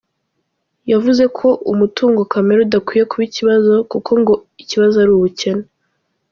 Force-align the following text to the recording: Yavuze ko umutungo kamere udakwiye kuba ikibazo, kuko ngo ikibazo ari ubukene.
Yavuze 0.91 1.23
ko 1.37 1.47
umutungo 1.73 2.21
kamere 2.31 2.59
udakwiye 2.61 3.03
kuba 3.09 3.23
ikibazo, 3.29 3.73
kuko 3.91 4.11
ngo 4.21 4.33
ikibazo 4.63 4.95
ari 5.03 5.11
ubukene. 5.17 5.65